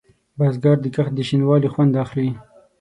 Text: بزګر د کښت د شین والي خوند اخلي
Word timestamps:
بزګر 0.37 0.77
د 0.81 0.85
کښت 0.95 1.11
د 1.15 1.19
شین 1.27 1.41
والي 1.45 1.69
خوند 1.73 1.93
اخلي 2.03 2.29